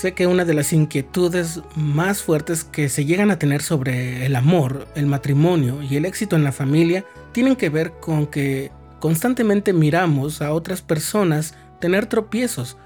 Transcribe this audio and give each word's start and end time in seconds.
Sé 0.00 0.14
que 0.14 0.26
una 0.26 0.46
de 0.46 0.54
las 0.54 0.72
inquietudes 0.72 1.60
más 1.76 2.22
fuertes 2.22 2.64
que 2.64 2.88
se 2.88 3.04
llegan 3.04 3.30
a 3.30 3.38
tener 3.38 3.60
sobre 3.60 4.24
el 4.24 4.34
amor, 4.34 4.88
el 4.94 5.04
matrimonio 5.04 5.82
y 5.82 5.94
el 5.96 6.06
éxito 6.06 6.36
en 6.36 6.42
la 6.42 6.52
familia 6.52 7.04
tienen 7.32 7.54
que 7.54 7.68
ver 7.68 7.92
con 8.00 8.26
que 8.26 8.72
constantemente 8.98 9.74
miramos 9.74 10.40
a 10.40 10.54
otras 10.54 10.80
personas 10.80 11.54
tener 11.80 12.06
tropiezos, 12.06 12.78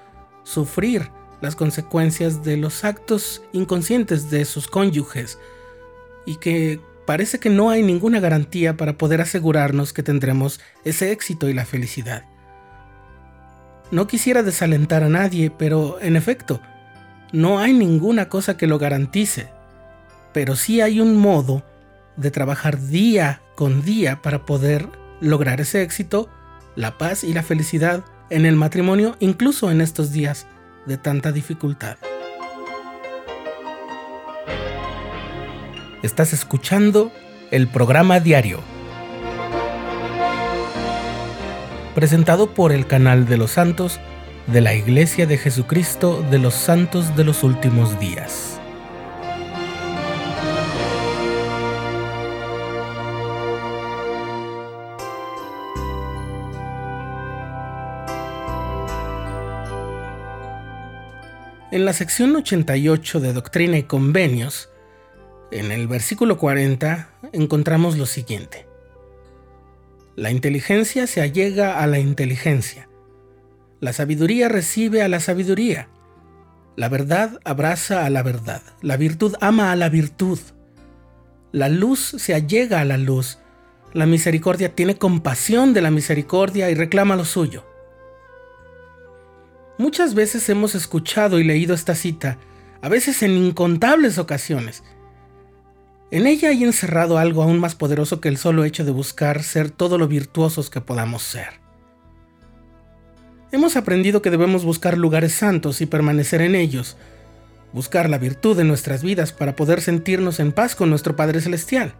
sufrir 0.43 1.09
las 1.39 1.55
consecuencias 1.55 2.43
de 2.43 2.57
los 2.57 2.83
actos 2.83 3.41
inconscientes 3.53 4.29
de 4.29 4.43
sus 4.43 4.67
cónyuges 4.67 5.39
y 6.25 6.35
que 6.35 6.81
parece 7.05 7.39
que 7.39 7.49
no 7.49 7.69
hay 7.69 7.81
ninguna 7.81 8.19
garantía 8.19 8.75
para 8.75 8.97
poder 8.97 9.21
asegurarnos 9.21 9.93
que 9.93 10.03
tendremos 10.03 10.59
ese 10.83 11.13
éxito 11.13 11.47
y 11.47 11.53
la 11.53 11.63
felicidad. 11.63 12.25
No 13.89 14.05
quisiera 14.05 14.43
desalentar 14.43 15.01
a 15.01 15.07
nadie, 15.07 15.49
pero 15.49 15.97
en 16.01 16.17
efecto, 16.17 16.59
no 17.35 17.59
hay 17.59 17.73
ninguna 17.73 18.29
cosa 18.29 18.55
que 18.55 18.65
lo 18.65 18.79
garantice, 18.79 19.49
pero 20.33 20.55
sí 20.55 20.79
hay 20.79 21.01
un 21.01 21.17
modo 21.17 21.63
de 22.15 22.31
trabajar 22.31 22.79
día 22.79 23.41
con 23.55 23.83
día 23.83 24.21
para 24.21 24.45
poder 24.45 24.87
lograr 25.19 25.59
ese 25.59 25.81
éxito, 25.81 26.29
la 26.75 26.97
paz 26.97 27.25
y 27.25 27.33
la 27.33 27.43
felicidad 27.43 28.05
en 28.29 28.45
el 28.45 28.55
matrimonio, 28.55 29.17
incluso 29.19 29.69
en 29.69 29.81
estos 29.81 30.13
días 30.13 30.47
de 30.85 30.97
tanta 30.97 31.33
dificultad. 31.33 31.97
Estás 36.03 36.31
escuchando 36.31 37.11
el 37.51 37.67
programa 37.67 38.21
diario, 38.21 38.61
presentado 41.95 42.53
por 42.53 42.71
el 42.71 42.87
canal 42.87 43.25
de 43.25 43.37
los 43.37 43.51
santos 43.51 43.99
de 44.47 44.61
la 44.61 44.75
Iglesia 44.75 45.25
de 45.25 45.37
Jesucristo 45.37 46.23
de 46.29 46.37
los 46.37 46.53
Santos 46.53 47.15
de 47.15 47.23
los 47.23 47.43
Últimos 47.43 47.99
Días. 47.99 48.59
En 61.71 61.83
la 61.83 61.93
sección 61.93 62.35
88 62.35 63.19
de 63.19 63.33
Doctrina 63.33 63.77
y 63.77 63.83
Convenios, 63.83 64.69
en 65.51 65.71
el 65.71 65.87
versículo 65.87 66.37
40, 66.37 67.09
encontramos 67.33 67.97
lo 67.97 68.05
siguiente. 68.05 68.67
La 70.15 70.31
inteligencia 70.31 71.07
se 71.07 71.21
allega 71.21 71.81
a 71.81 71.87
la 71.87 71.99
inteligencia. 71.99 72.87
La 73.85 73.93
sabiduría 73.93 74.49
recibe 74.49 75.03
a 75.03 75.07
la 75.07 75.19
sabiduría. 75.19 75.89
La 76.75 76.89
verdad 76.89 77.39
abraza 77.43 78.03
a 78.03 78.09
la 78.09 78.23
verdad. 78.23 78.63
La 78.81 78.97
virtud 78.97 79.35
ama 79.41 79.71
a 79.71 79.75
la 79.75 79.89
virtud. 79.89 80.39
La 81.51 81.69
luz 81.69 82.15
se 82.17 82.33
allega 82.33 82.79
a 82.79 82.83
la 82.83 82.97
luz. 82.97 83.37
La 83.93 84.07
misericordia 84.07 84.73
tiene 84.73 84.97
compasión 84.97 85.75
de 85.75 85.83
la 85.83 85.91
misericordia 85.91 86.71
y 86.71 86.73
reclama 86.73 87.15
lo 87.15 87.25
suyo. 87.25 87.63
Muchas 89.77 90.15
veces 90.15 90.49
hemos 90.49 90.73
escuchado 90.73 91.37
y 91.37 91.43
leído 91.43 91.75
esta 91.75 91.93
cita, 91.93 92.39
a 92.81 92.89
veces 92.89 93.21
en 93.21 93.33
incontables 93.33 94.17
ocasiones. 94.17 94.81
En 96.09 96.25
ella 96.25 96.49
hay 96.49 96.63
encerrado 96.63 97.19
algo 97.19 97.43
aún 97.43 97.59
más 97.59 97.75
poderoso 97.75 98.19
que 98.19 98.29
el 98.29 98.37
solo 98.37 98.65
hecho 98.65 98.83
de 98.83 98.89
buscar 98.89 99.43
ser 99.43 99.69
todo 99.69 99.99
lo 99.99 100.07
virtuosos 100.07 100.71
que 100.71 100.81
podamos 100.81 101.21
ser. 101.21 101.64
Hemos 103.55 103.77
aprendido 103.77 104.21
que 104.21 104.31
debemos 104.31 104.65
buscar 104.65 104.97
lugares 104.97 105.31
santos 105.31 105.79
y 105.79 105.85
permanecer 105.85 106.41
en 106.41 106.55
ellos, 106.55 106.97
buscar 107.71 108.09
la 108.09 108.17
virtud 108.17 108.59
en 108.59 108.67
nuestras 108.67 109.01
vidas 109.01 109.31
para 109.31 109.55
poder 109.55 109.79
sentirnos 109.79 110.41
en 110.41 110.51
paz 110.51 110.75
con 110.75 110.89
nuestro 110.89 111.15
Padre 111.15 111.39
Celestial. 111.39 111.93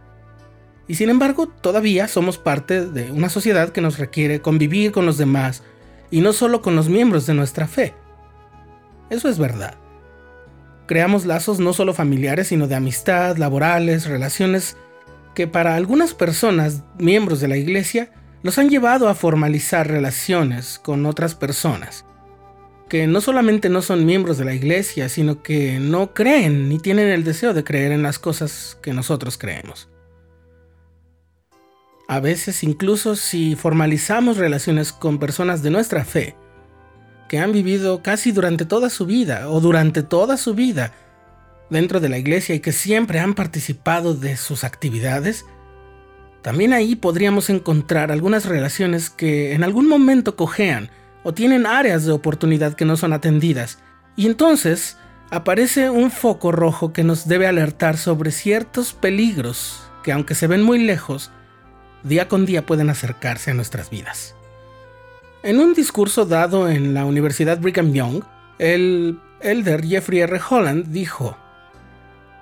Y 0.86 0.96
sin 0.96 1.08
embargo, 1.08 1.46
todavía 1.48 2.08
somos 2.08 2.36
parte 2.36 2.84
de 2.84 3.10
una 3.10 3.30
sociedad 3.30 3.70
que 3.70 3.80
nos 3.80 3.98
requiere 3.98 4.42
convivir 4.42 4.92
con 4.92 5.06
los 5.06 5.16
demás, 5.16 5.62
y 6.10 6.20
no 6.20 6.34
solo 6.34 6.60
con 6.60 6.76
los 6.76 6.90
miembros 6.90 7.24
de 7.24 7.32
nuestra 7.32 7.66
fe. 7.66 7.94
Eso 9.08 9.30
es 9.30 9.38
verdad. 9.38 9.76
Creamos 10.86 11.24
lazos 11.24 11.58
no 11.58 11.72
solo 11.72 11.94
familiares, 11.94 12.48
sino 12.48 12.68
de 12.68 12.74
amistad, 12.74 13.38
laborales, 13.38 14.04
relaciones 14.04 14.76
que 15.34 15.46
para 15.46 15.74
algunas 15.74 16.12
personas, 16.12 16.82
miembros 16.98 17.40
de 17.40 17.48
la 17.48 17.56
iglesia, 17.56 18.10
los 18.42 18.58
han 18.58 18.70
llevado 18.70 19.08
a 19.08 19.14
formalizar 19.14 19.88
relaciones 19.88 20.78
con 20.78 21.06
otras 21.06 21.34
personas, 21.34 22.04
que 22.88 23.06
no 23.06 23.20
solamente 23.20 23.68
no 23.68 23.82
son 23.82 24.06
miembros 24.06 24.38
de 24.38 24.44
la 24.44 24.54
iglesia, 24.54 25.08
sino 25.08 25.42
que 25.42 25.78
no 25.80 26.14
creen 26.14 26.68
ni 26.68 26.78
tienen 26.78 27.08
el 27.08 27.24
deseo 27.24 27.54
de 27.54 27.64
creer 27.64 27.92
en 27.92 28.02
las 28.02 28.18
cosas 28.18 28.78
que 28.82 28.92
nosotros 28.92 29.38
creemos. 29.38 29.88
A 32.08 32.20
veces 32.20 32.62
incluso 32.62 33.16
si 33.16 33.56
formalizamos 33.56 34.36
relaciones 34.36 34.92
con 34.92 35.18
personas 35.18 35.62
de 35.62 35.70
nuestra 35.70 36.04
fe, 36.04 36.36
que 37.28 37.38
han 37.38 37.52
vivido 37.52 38.02
casi 38.02 38.30
durante 38.30 38.64
toda 38.64 38.90
su 38.90 39.06
vida 39.06 39.50
o 39.50 39.60
durante 39.60 40.04
toda 40.04 40.36
su 40.36 40.54
vida 40.54 40.92
dentro 41.70 41.98
de 41.98 42.08
la 42.08 42.18
iglesia 42.18 42.54
y 42.54 42.60
que 42.60 42.70
siempre 42.70 43.18
han 43.18 43.34
participado 43.34 44.14
de 44.14 44.36
sus 44.36 44.62
actividades, 44.62 45.44
también 46.46 46.72
ahí 46.72 46.94
podríamos 46.94 47.50
encontrar 47.50 48.12
algunas 48.12 48.46
relaciones 48.46 49.10
que 49.10 49.52
en 49.52 49.64
algún 49.64 49.88
momento 49.88 50.36
cojean 50.36 50.90
o 51.24 51.34
tienen 51.34 51.66
áreas 51.66 52.04
de 52.04 52.12
oportunidad 52.12 52.74
que 52.74 52.84
no 52.84 52.96
son 52.96 53.12
atendidas. 53.12 53.80
Y 54.14 54.26
entonces 54.26 54.96
aparece 55.32 55.90
un 55.90 56.12
foco 56.12 56.52
rojo 56.52 56.92
que 56.92 57.02
nos 57.02 57.26
debe 57.26 57.48
alertar 57.48 57.96
sobre 57.96 58.30
ciertos 58.30 58.92
peligros 58.92 59.90
que 60.04 60.12
aunque 60.12 60.36
se 60.36 60.46
ven 60.46 60.62
muy 60.62 60.78
lejos, 60.78 61.32
día 62.04 62.28
con 62.28 62.46
día 62.46 62.64
pueden 62.64 62.90
acercarse 62.90 63.50
a 63.50 63.54
nuestras 63.54 63.90
vidas. 63.90 64.36
En 65.42 65.58
un 65.58 65.74
discurso 65.74 66.26
dado 66.26 66.68
en 66.68 66.94
la 66.94 67.06
Universidad 67.06 67.58
Brigham 67.58 67.92
Young, 67.92 68.22
el 68.60 69.18
elder 69.40 69.84
Jeffrey 69.84 70.20
R. 70.20 70.40
Holland 70.48 70.92
dijo, 70.92 71.36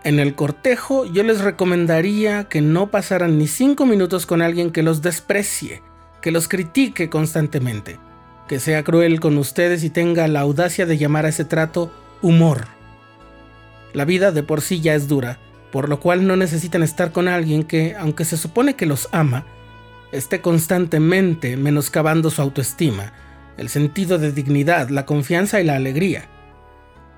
en 0.05 0.21
el 0.21 0.35
cortejo 0.35 1.07
yo 1.07 1.23
les 1.23 1.41
recomendaría 1.41 2.45
que 2.45 2.61
no 2.61 2.91
pasaran 2.91 3.39
ni 3.39 3.47
cinco 3.47 3.87
minutos 3.87 4.27
con 4.27 4.43
alguien 4.43 4.71
que 4.71 4.83
los 4.83 5.01
desprecie, 5.01 5.83
que 6.21 6.31
los 6.31 6.47
critique 6.47 7.09
constantemente, 7.09 7.99
que 8.47 8.61
sea 8.61 8.85
cruel 8.85 9.19
con 9.19 9.39
ustedes 9.39 9.83
y 9.83 9.91
tenga 9.91 10.29
la 10.29 10.41
audacia 10.41 10.85
de 10.85 10.99
llamar 10.99 11.25
a 11.25 11.31
ese 11.31 11.47
trato 11.47 11.91
humor. 12.21 12.67
La 13.95 14.05
vida 14.05 14.31
de 14.31 14.43
por 14.43 14.61
sí 14.61 14.81
ya 14.81 14.95
es 14.95 15.09
dura, 15.09 15.39
por 15.73 15.89
lo 15.89 16.01
cual 16.01 16.27
no 16.27 16.37
necesitan 16.37 16.83
estar 16.83 17.11
con 17.11 17.27
alguien 17.27 17.65
que, 17.65 17.97
aunque 17.99 18.27
se 18.27 18.37
supone 18.37 18.77
que 18.77 18.87
los 18.87 19.09
ama, 19.11 19.47
esté 20.13 20.41
constantemente 20.41 21.57
menoscabando 21.57 22.31
su 22.31 22.43
autoestima, 22.43 23.13
el 23.57 23.71
sentido 23.71 24.19
de 24.19 24.33
dignidad, 24.33 24.91
la 24.91 25.07
confianza 25.07 25.61
y 25.61 25.65
la 25.65 25.77
alegría. 25.77 26.29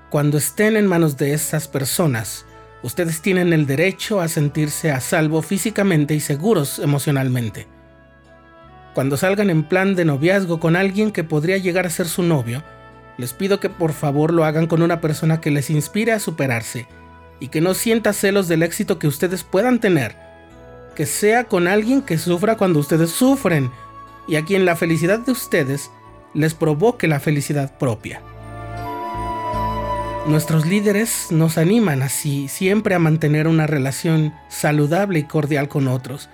Cuando 0.09 0.37
estén 0.37 0.77
en 0.77 0.87
manos 0.87 1.17
de 1.17 1.33
esas 1.33 1.67
personas, 1.67 2.46
ustedes 2.83 3.21
tienen 3.21 3.53
el 3.53 3.65
derecho 3.65 4.21
a 4.21 4.27
sentirse 4.27 4.91
a 4.91 4.99
salvo 4.99 5.41
físicamente 5.41 6.13
y 6.13 6.19
seguros 6.19 6.79
emocionalmente. 6.79 7.67
Cuando 8.93 9.17
salgan 9.17 9.49
en 9.49 9.63
plan 9.63 9.95
de 9.95 10.05
noviazgo 10.05 10.59
con 10.59 10.75
alguien 10.75 11.11
que 11.11 11.23
podría 11.23 11.57
llegar 11.57 11.85
a 11.85 11.91
ser 11.91 12.07
su 12.07 12.23
novio, 12.23 12.63
les 13.17 13.33
pido 13.33 13.59
que 13.59 13.69
por 13.69 13.93
favor 13.93 14.33
lo 14.33 14.45
hagan 14.45 14.67
con 14.67 14.81
una 14.81 15.01
persona 15.01 15.41
que 15.41 15.51
les 15.51 15.69
inspire 15.69 16.11
a 16.11 16.19
superarse 16.19 16.87
y 17.39 17.49
que 17.49 17.61
no 17.61 17.73
sienta 17.73 18.13
celos 18.13 18.47
del 18.47 18.63
éxito 18.63 18.99
que 18.99 19.07
ustedes 19.07 19.43
puedan 19.43 19.79
tener 19.79 20.27
que 20.97 21.05
sea 21.05 21.43
con 21.43 21.67
alguien 21.67 22.01
que 22.01 22.17
sufra 22.17 22.57
cuando 22.57 22.79
ustedes 22.79 23.11
sufren 23.11 23.69
y 24.27 24.35
a 24.35 24.43
quien 24.43 24.65
la 24.65 24.75
felicidad 24.75 25.19
de 25.19 25.31
ustedes 25.31 25.91
les 26.33 26.55
provoque 26.55 27.07
la 27.07 27.19
felicidad 27.19 27.77
propia. 27.77 28.19
Nuestros 30.27 30.65
líderes 30.65 31.31
nos 31.31 31.57
animan 31.57 32.03
así 32.03 32.49
siempre 32.49 32.93
a 32.93 32.99
mantener 32.99 33.47
una 33.47 33.65
relación 33.65 34.33
saludable 34.49 35.19
y 35.19 35.23
cordial 35.23 35.69
con 35.69 35.87
otros. 35.87 36.27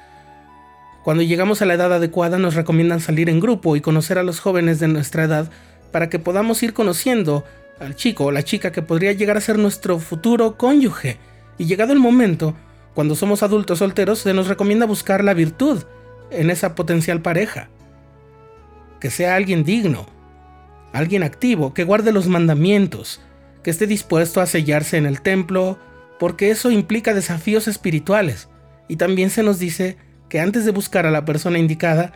Cuando 1.04 1.22
llegamos 1.22 1.62
a 1.62 1.66
la 1.66 1.76
edad 1.76 1.94
adecuada 1.94 2.40
nos 2.40 2.56
recomiendan 2.56 3.02
salir 3.02 3.30
en 3.30 3.40
grupo 3.40 3.76
y 3.76 3.82
conocer 3.82 4.18
a 4.18 4.24
los 4.24 4.40
jóvenes 4.40 4.80
de 4.80 4.88
nuestra 4.88 5.26
edad 5.26 5.52
para 5.92 6.10
que 6.10 6.18
podamos 6.18 6.64
ir 6.64 6.74
conociendo 6.74 7.44
al 7.80 7.96
chico 7.96 8.26
o 8.26 8.32
la 8.32 8.42
chica 8.42 8.72
que 8.72 8.82
podría 8.82 9.12
llegar 9.12 9.38
a 9.38 9.42
ser 9.42 9.60
nuestro 9.60 10.00
futuro 10.00 10.58
cónyuge. 10.58 11.20
Y 11.60 11.66
llegado 11.66 11.94
el 11.94 12.00
momento, 12.00 12.56
cuando 12.96 13.14
somos 13.14 13.44
adultos 13.44 13.78
solteros 13.78 14.18
se 14.18 14.34
nos 14.34 14.48
recomienda 14.48 14.88
buscar 14.88 15.24
la 15.24 15.36
virtud 15.36 15.84
en 16.32 16.50
esa 16.50 16.74
potencial 16.74 17.22
pareja. 17.22 17.70
Que 19.00 19.12
sea 19.12 19.36
alguien 19.36 19.64
digno, 19.64 20.08
alguien 20.94 21.22
activo, 21.22 21.76
que 21.76 21.84
guarde 21.84 22.12
los 22.12 22.28
mandamientos, 22.28 23.22
que 23.64 23.72
esté 23.72 23.88
dispuesto 23.88 24.42
a 24.42 24.46
sellarse 24.46 24.98
en 24.98 25.06
el 25.06 25.22
templo, 25.22 25.80
porque 26.20 26.52
eso 26.52 26.72
implica 26.72 27.14
desafíos 27.14 27.68
espirituales. 27.68 28.50
Y 28.88 28.98
también 28.98 29.30
se 29.30 29.44
nos 29.44 29.60
dice 29.60 29.98
que 30.30 30.40
antes 30.40 30.66
de 30.66 30.72
buscar 30.72 31.06
a 31.06 31.12
la 31.12 31.26
persona 31.26 31.60
indicada, 31.60 32.14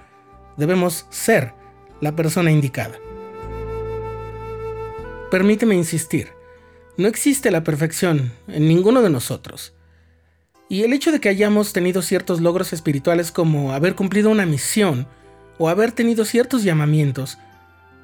debemos 0.58 1.06
ser 1.10 1.54
la 2.02 2.16
persona 2.16 2.52
indicada. 2.52 2.96
Permíteme 5.32 5.76
insistir, 5.76 6.30
No 6.98 7.08
existe 7.08 7.52
la 7.52 7.64
perfección 7.64 8.32
en 8.48 8.68
ninguno 8.68 9.04
de 9.04 9.12
nosotros. 9.12 9.76
Y 10.68 10.84
el 10.84 10.94
hecho 10.94 11.12
de 11.12 11.20
que 11.20 11.30
hayamos 11.30 11.72
tenido 11.72 12.02
ciertos 12.02 12.42
logros 12.42 12.74
espirituales 12.74 13.32
como 13.32 13.72
haber 13.72 13.94
cumplido 13.94 14.32
una 14.32 14.48
misión 14.48 15.08
o 15.60 15.70
haber 15.70 15.92
tenido 15.92 16.26
ciertos 16.26 16.64
llamamientos, 16.64 17.38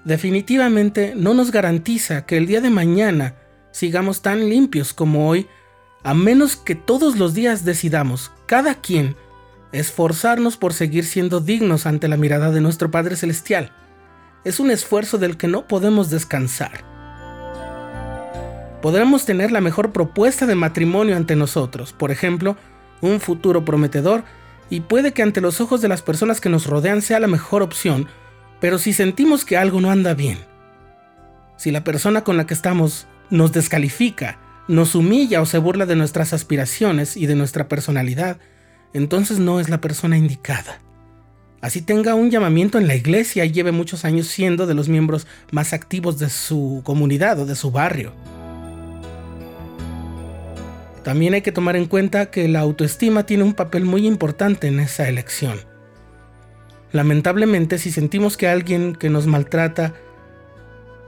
definitivamente 0.06 1.14
no 1.16 1.34
nos 1.34 1.52
garantiza 1.52 2.26
que 2.26 2.38
el 2.38 2.48
día 2.48 2.62
de 2.62 2.70
mañana 2.70 3.36
sigamos 3.72 4.22
tan 4.22 4.50
limpios 4.50 4.94
como 4.94 5.30
hoy, 5.30 5.48
a 6.04 6.14
menos 6.14 6.56
que 6.56 6.76
todos 6.76 7.18
los 7.18 7.34
días 7.34 7.66
decidamos, 7.66 8.32
cada 8.46 8.76
quien, 8.76 9.16
esforzarnos 9.72 10.58
por 10.58 10.74
seguir 10.74 11.06
siendo 11.06 11.40
dignos 11.40 11.86
ante 11.86 12.08
la 12.08 12.18
mirada 12.18 12.52
de 12.52 12.62
nuestro 12.62 12.92
Padre 12.92 13.16
Celestial. 13.16 13.72
Es 14.44 14.60
un 14.60 14.72
esfuerzo 14.72 15.18
del 15.18 15.38
que 15.38 15.48
no 15.48 15.68
podemos 15.68 16.10
descansar. 16.10 16.84
Podremos 18.82 19.26
tener 19.26 19.52
la 19.52 19.62
mejor 19.62 19.92
propuesta 19.92 20.46
de 20.46 20.56
matrimonio 20.56 21.16
ante 21.16 21.38
nosotros, 21.38 21.94
por 21.94 22.12
ejemplo, 22.12 22.58
un 23.02 23.22
futuro 23.22 23.64
prometedor, 23.64 24.24
y 24.70 24.82
puede 24.82 25.14
que 25.14 25.24
ante 25.24 25.40
los 25.40 25.62
ojos 25.62 25.82
de 25.82 25.88
las 25.88 26.02
personas 26.02 26.42
que 26.42 26.50
nos 26.50 26.68
rodean 26.68 27.02
sea 27.02 27.20
la 27.20 27.28
mejor 27.28 27.62
opción, 27.62 28.08
pero 28.64 28.80
si 28.80 28.94
sentimos 28.94 29.44
que 29.44 29.58
algo 29.58 29.82
no 29.82 29.92
anda 29.92 30.14
bien, 30.14 30.38
si 31.58 31.70
la 31.70 31.84
persona 31.84 32.24
con 32.24 32.38
la 32.38 32.48
que 32.48 32.54
estamos 32.54 33.08
nos 33.30 33.52
descalifica, 33.52 34.40
nos 34.70 34.96
humilla 34.96 35.42
o 35.42 35.46
se 35.46 35.58
burla 35.58 35.86
de 35.86 35.98
nuestras 35.98 36.32
aspiraciones 36.32 37.18
y 37.18 37.26
de 37.26 37.36
nuestra 37.36 37.68
personalidad, 37.68 38.38
entonces 38.94 39.38
no 39.38 39.60
es 39.60 39.68
la 39.68 39.82
persona 39.82 40.18
indicada. 40.18 40.80
Así 41.60 41.82
tenga 41.82 42.16
un 42.16 42.32
llamamiento 42.32 42.78
en 42.78 42.88
la 42.88 42.96
iglesia 42.96 43.44
y 43.44 43.52
lleve 43.52 43.74
muchos 43.74 44.06
años 44.06 44.28
siendo 44.28 44.66
de 44.66 44.76
los 44.76 44.88
miembros 44.88 45.28
más 45.52 45.74
activos 45.74 46.18
de 46.18 46.30
su 46.30 46.84
comunidad 46.86 47.38
o 47.40 47.46
de 47.46 47.56
su 47.56 47.70
barrio. 47.70 48.14
También 51.04 51.34
hay 51.34 51.42
que 51.42 51.52
tomar 51.52 51.76
en 51.76 51.88
cuenta 51.88 52.28
que 52.28 52.48
la 52.48 52.62
autoestima 52.62 53.26
tiene 53.26 53.44
un 53.44 53.56
papel 53.56 53.84
muy 53.84 54.08
importante 54.08 54.68
en 54.68 54.80
esa 54.80 55.10
elección. 55.10 55.73
Lamentablemente, 56.94 57.80
si 57.80 57.92
sentimos 57.92 58.38
que 58.38 58.48
alguien 58.48 58.96
que 58.96 59.10
nos 59.10 59.26
maltrata 59.26 59.96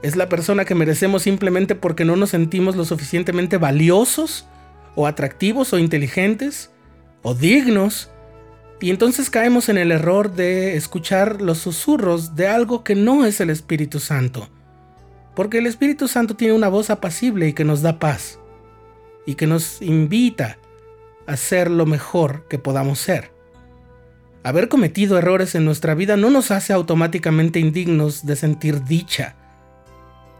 es 0.02 0.16
la 0.16 0.28
persona 0.28 0.64
que 0.64 0.74
merecemos 0.74 1.22
simplemente 1.22 1.76
porque 1.76 2.04
no 2.04 2.16
nos 2.16 2.30
sentimos 2.30 2.76
lo 2.76 2.84
suficientemente 2.84 3.56
valiosos 3.56 4.46
o 4.96 5.06
atractivos 5.06 5.72
o 5.72 5.78
inteligentes, 5.78 6.70
o 7.22 7.34
dignos, 7.34 8.10
y 8.80 8.90
entonces 8.90 9.30
caemos 9.30 9.68
en 9.68 9.78
el 9.78 9.92
error 9.92 10.34
de 10.34 10.76
escuchar 10.76 11.40
los 11.40 11.58
susurros 11.58 12.34
de 12.34 12.48
algo 12.48 12.82
que 12.82 12.96
no 12.96 13.24
es 13.24 13.40
el 13.40 13.50
Espíritu 13.50 14.00
Santo. 14.00 14.48
Porque 15.36 15.58
el 15.58 15.66
Espíritu 15.66 16.08
Santo 16.08 16.34
tiene 16.34 16.54
una 16.54 16.68
voz 16.68 16.90
apacible 16.90 17.46
y 17.46 17.52
que 17.52 17.64
nos 17.64 17.80
da 17.80 18.00
paz, 18.00 18.40
y 19.24 19.34
que 19.34 19.46
nos 19.46 19.80
invita 19.82 20.58
a 21.26 21.36
ser 21.36 21.70
lo 21.70 21.86
mejor 21.86 22.48
que 22.48 22.58
podamos 22.58 22.98
ser. 22.98 23.35
Haber 24.46 24.68
cometido 24.68 25.18
errores 25.18 25.56
en 25.56 25.64
nuestra 25.64 25.96
vida 25.96 26.16
no 26.16 26.30
nos 26.30 26.52
hace 26.52 26.72
automáticamente 26.72 27.58
indignos 27.58 28.24
de 28.26 28.36
sentir 28.36 28.84
dicha. 28.84 29.34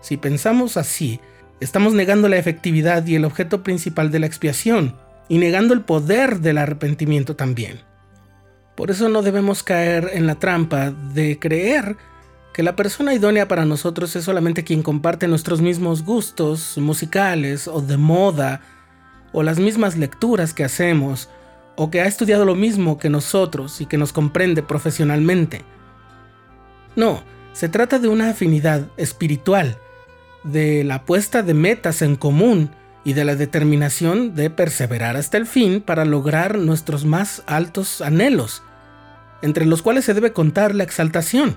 Si 0.01 0.17
pensamos 0.17 0.77
así, 0.77 1.19
estamos 1.59 1.93
negando 1.93 2.29
la 2.29 2.37
efectividad 2.37 3.05
y 3.05 3.17
el 3.17 3.25
objeto 3.25 3.65
principal 3.65 4.13
de 4.13 4.21
la 4.21 4.27
expiación, 4.27 4.95
y 5.29 5.39
negando 5.39 5.75
el 5.75 5.81
poder 5.81 6.39
del 6.39 6.59
arrepentimiento 6.59 7.35
también. 7.35 7.81
Por 8.77 8.93
eso 8.93 9.09
no 9.09 9.23
debemos 9.23 9.65
caer 9.65 10.11
en 10.13 10.29
la 10.29 10.37
trampa 10.37 10.93
de 10.93 11.41
creer 11.41 11.97
que 12.55 12.63
la 12.63 12.77
persona 12.77 13.13
idónea 13.13 13.49
para 13.49 13.65
nosotros 13.65 14.15
es 14.15 14.23
solamente 14.23 14.63
quien 14.63 14.85
comparte 14.85 15.27
nuestros 15.27 15.61
mismos 15.61 16.05
gustos 16.05 16.79
musicales 16.79 17.67
o 17.67 17.81
de 17.81 17.97
moda, 17.97 18.61
o 19.33 19.43
las 19.43 19.59
mismas 19.59 19.97
lecturas 19.97 20.55
que 20.55 20.63
hacemos, 20.63 21.29
o 21.77 21.91
que 21.91 22.01
ha 22.01 22.07
estudiado 22.07 22.45
lo 22.45 22.55
mismo 22.55 22.99
que 22.99 23.11
nosotros 23.11 23.81
y 23.81 23.87
que 23.87 23.99
nos 23.99 24.13
comprende 24.13 24.63
profesionalmente. 24.63 25.63
No, 26.95 27.23
se 27.53 27.69
trata 27.69 27.99
de 27.99 28.09
una 28.09 28.31
afinidad 28.31 28.89
espiritual, 28.97 29.79
de 30.45 30.85
la 30.85 31.05
puesta 31.05 31.43
de 31.43 31.55
metas 31.55 32.03
en 32.03 32.17
común, 32.17 32.71
y 33.07 33.13
de 33.13 33.25
la 33.25 33.37
determinación 33.37 34.35
de 34.35 34.51
perseverar 34.51 35.17
hasta 35.17 35.37
el 35.37 35.47
fin 35.47 35.81
para 35.81 36.05
lograr 36.05 36.59
nuestros 36.59 37.05
más 37.05 37.45
altos 37.47 38.01
anhelos, 38.01 38.65
entre 39.43 39.65
los 39.65 39.81
cuales 39.81 40.05
se 40.05 40.13
debe 40.13 40.33
contar 40.33 40.75
la 40.75 40.83
exaltación, 40.83 41.57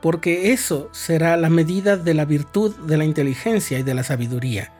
porque 0.00 0.52
eso 0.52 0.88
será 0.90 1.36
la 1.36 1.50
medida 1.50 1.96
de 1.96 2.14
la 2.14 2.24
virtud, 2.24 2.74
de 2.84 2.96
la 2.96 3.04
inteligencia 3.04 3.78
y 3.78 3.84
de 3.84 3.94
la 3.94 4.02
sabiduría. 4.02 4.72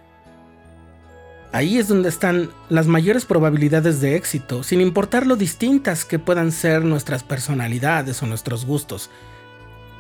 Ahí 1.53 1.77
es 1.77 1.87
donde 1.87 2.09
están 2.09 2.51
las 2.71 2.87
mayores 2.87 3.27
probabilidades 3.27 4.01
de 4.01 4.17
éxito, 4.17 4.63
sin 4.63 4.81
importar 4.81 5.27
lo 5.27 5.37
distintas 5.37 6.07
que 6.07 6.19
puedan 6.19 6.51
ser 6.51 6.83
nuestras 6.83 7.25
personalidades 7.25 8.23
o 8.23 8.27
nuestros 8.27 8.65
gustos, 8.65 9.11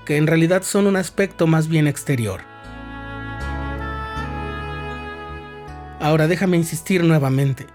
que 0.07 0.17
en 0.17 0.27
realidad 0.27 0.63
son 0.63 0.87
un 0.87 0.97
aspecto 0.97 1.47
más 1.47 1.69
bien 1.69 1.87
exterior. 1.87 2.41
Ahora 6.01 6.27
déjame 6.27 6.57
insistir 6.57 7.05
nuevamente. 7.05 7.67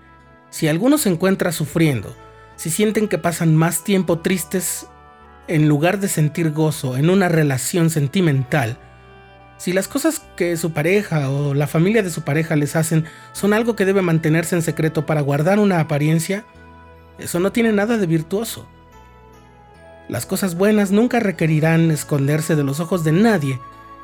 Si 0.50 0.68
alguno 0.68 0.98
se 0.98 1.10
encuentra 1.10 1.52
sufriendo, 1.52 2.16
si 2.56 2.72
sienten 2.72 3.08
que 3.08 3.20
pasan 3.20 3.56
más 3.56 3.84
tiempo 3.84 4.20
tristes 4.20 4.88
en 5.48 5.70
lugar 5.70 6.00
de 6.00 6.08
sentir 6.08 6.52
gozo 6.52 6.98
en 6.98 7.12
una 7.12 7.30
relación 7.30 7.92
sentimental, 7.92 8.80
si 9.58 9.74
las 9.74 9.88
cosas 9.88 10.22
que 10.36 10.56
su 10.56 10.72
pareja 10.72 11.30
o 11.30 11.54
la 11.54 11.68
familia 11.68 12.04
de 12.04 12.12
su 12.12 12.22
pareja 12.22 12.56
les 12.56 12.76
hacen 12.76 13.06
son 13.34 13.54
algo 13.54 13.76
que 13.76 13.86
debe 13.86 14.02
mantenerse 14.02 14.56
en 14.56 14.62
secreto 14.62 15.06
para 15.06 15.22
guardar 15.22 15.60
una 15.60 15.80
apariencia, 15.80 16.46
eso 17.18 17.40
no 17.40 17.52
tiene 17.52 17.74
nada 17.74 17.98
de 17.98 18.06
virtuoso. 18.06 18.68
Las 20.08 20.26
cosas 20.26 20.56
buenas 20.56 20.92
nunca 20.92 21.20
requerirán 21.20 21.92
esconderse 21.92 22.56
de 22.56 22.64
los 22.64 22.80
ojos 22.80 23.04
de 23.04 23.12
nadie 23.12 23.60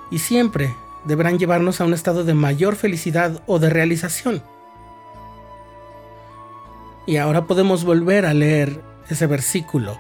y 0.10 0.20
siempre 0.20 0.74
deberán 1.06 1.38
llevarnos 1.38 1.80
a 1.80 1.86
un 1.86 1.94
estado 1.94 2.24
de 2.24 2.34
mayor 2.34 2.76
felicidad 2.76 3.42
o 3.46 3.60
de 3.60 3.70
realización. 3.70 4.42
Y 7.06 7.18
ahora 7.18 7.46
podemos 7.46 7.84
volver 7.84 8.26
a 8.26 8.34
leer 8.34 8.82
ese 9.10 9.28
versículo 9.28 9.98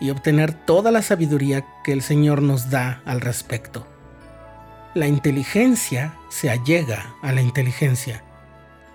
y 0.00 0.10
obtener 0.10 0.54
toda 0.54 0.90
la 0.90 1.02
sabiduría 1.02 1.66
que 1.84 1.92
el 1.92 2.02
Señor 2.02 2.42
nos 2.42 2.70
da 2.70 3.02
al 3.04 3.20
respecto. 3.20 3.86
La 4.96 5.06
inteligencia 5.06 6.14
se 6.30 6.48
allega 6.48 7.14
a 7.20 7.30
la 7.32 7.42
inteligencia. 7.42 8.24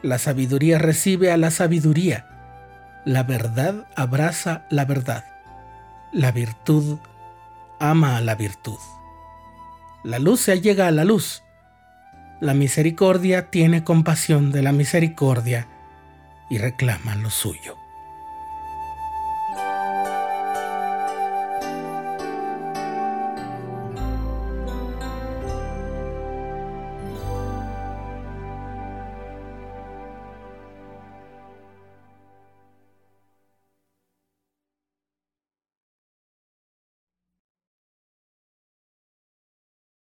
La 0.02 0.18
sabiduría 0.18 0.80
recibe 0.80 1.32
a 1.32 1.38
la 1.38 1.52
sabiduría. 1.52 2.26
La 3.06 3.22
verdad 3.22 3.86
abraza 3.96 4.66
la 4.72 4.86
verdad. 4.86 5.26
La 6.12 6.32
virtud 6.32 6.98
ama 7.80 8.18
a 8.18 8.22
la 8.22 8.34
virtud. 8.34 8.80
La 10.04 10.18
luz 10.18 10.40
se 10.40 10.54
allega 10.54 10.88
a 10.88 10.92
la 10.92 11.06
luz. 11.06 11.44
La 12.40 12.56
misericordia 12.56 13.52
tiene 13.52 13.84
compasión 13.84 14.52
de 14.52 14.64
la 14.64 14.72
misericordia 14.72 15.68
y 16.50 16.58
reclama 16.58 17.14
lo 17.14 17.30
suyo. 17.30 17.81